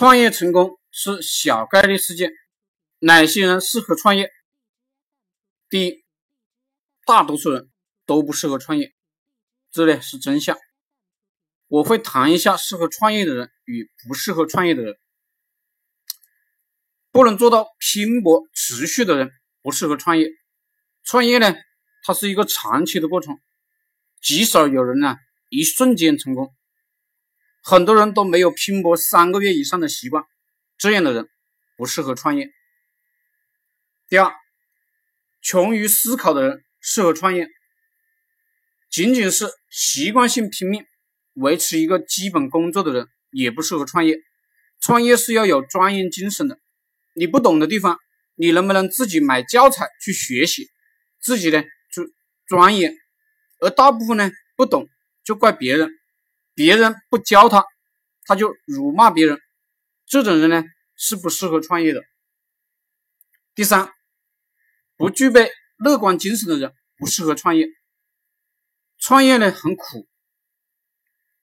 [0.00, 2.32] 创业成功是小概率事件，
[3.00, 4.30] 哪些人适合创业？
[5.68, 6.06] 第一，
[7.04, 7.68] 大多数人
[8.06, 8.94] 都不适合创业，
[9.70, 10.56] 这呢是真相。
[11.66, 14.96] 我会谈一下适合创业的人与不适合创业的人。
[17.10, 19.30] 不能做到拼搏持续的人
[19.60, 20.30] 不适合创业。
[21.04, 21.54] 创业呢，
[22.04, 23.38] 它是一个长期的过程，
[24.22, 25.16] 极少有人呢
[25.50, 26.54] 一瞬间成功。
[27.62, 30.24] 很多人都没有拼搏三个月以上的习惯，
[30.78, 31.28] 这样的人
[31.76, 32.50] 不适合创业。
[34.08, 34.32] 第二，
[35.42, 37.48] 穷于思考的人适合创业。
[38.90, 40.84] 仅仅是习惯性拼命
[41.34, 44.18] 维持一个基本工作的人也不适合创业。
[44.80, 46.58] 创业是要有专业精神的，
[47.14, 47.98] 你不懂的地方，
[48.34, 50.68] 你能不能自己买教材去学习，
[51.20, 52.02] 自己呢就
[52.48, 52.96] 钻研？
[53.60, 54.88] 而大部分呢不懂
[55.22, 55.99] 就怪别人。
[56.60, 57.64] 别人不教他，
[58.26, 59.40] 他就辱骂别人，
[60.04, 60.62] 这种人呢
[60.94, 62.02] 是不适合创业的。
[63.54, 63.90] 第三，
[64.94, 67.66] 不具备乐观精神的人不适合创业。
[68.98, 70.06] 创业呢很苦，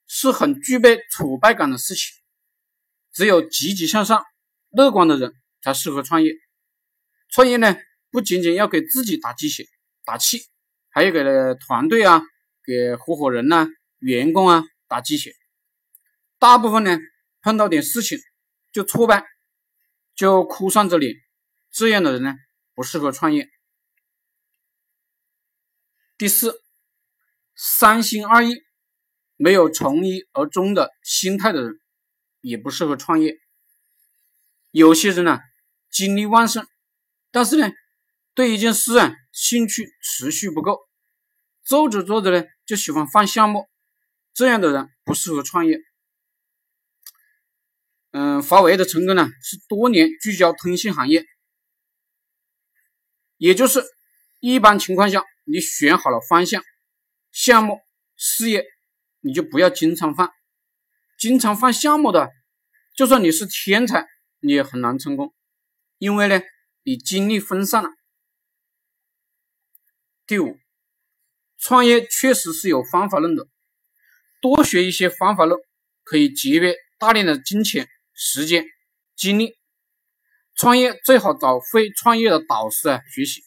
[0.05, 2.13] 是很具备挫败感的事情，
[3.11, 4.23] 只有积极向上、
[4.69, 5.33] 乐观的人
[5.63, 6.35] 才适合创业。
[7.29, 7.75] 创业呢
[8.11, 9.65] 不仅仅要给自己打鸡血、
[10.05, 10.45] 打气，
[10.89, 11.23] 还要给
[11.65, 12.21] 团队啊、
[12.63, 14.63] 给合伙人呐、员工啊。
[14.87, 15.35] 打鸡血，
[16.39, 16.97] 大部分呢
[17.41, 18.19] 碰到点事情
[18.71, 19.25] 就挫败，
[20.15, 21.15] 就哭丧着脸，
[21.71, 22.35] 这样的人呢
[22.73, 23.49] 不适合创业。
[26.17, 26.63] 第四，
[27.55, 28.63] 三心二意，
[29.35, 31.79] 没有从一而终的心态的人
[32.41, 33.37] 也不适合创业。
[34.71, 35.39] 有些人呢
[35.91, 36.65] 精力旺盛，
[37.31, 37.71] 但是呢
[38.33, 40.79] 对一件事啊兴趣持续不够，
[41.63, 43.69] 做着做着呢就喜欢换项目。
[44.37, 45.79] 这样的人不适合创业。
[48.11, 51.25] 嗯，华为的成功呢，是多年聚焦通信行业，
[53.37, 53.83] 也就是
[54.39, 56.63] 一般情况下，你选好了方向、
[57.31, 57.79] 项目、
[58.15, 58.63] 事业，
[59.21, 60.29] 你就不要经常换。
[61.17, 62.29] 经常换项目的，
[62.95, 64.05] 就算你是天才，
[64.39, 65.33] 你也很难成功，
[65.97, 66.39] 因为呢，
[66.83, 67.89] 你精力分散了。
[70.27, 70.59] 第五，
[71.57, 73.47] 创业确实是有方法论的。
[74.41, 75.59] 多学一些方法论，
[76.03, 78.65] 可以节约大量的金钱、时间、
[79.15, 79.55] 精力。
[80.55, 83.43] 创业最好找会创业的导师啊学习。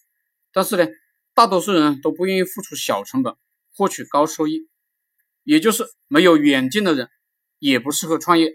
[0.53, 0.87] 但是呢，
[1.35, 3.35] 大多数人都不愿意付出小成本
[3.75, 4.69] 获取高收益，
[5.43, 7.09] 也就是没有远见的人
[7.59, 8.53] 也不适合创业。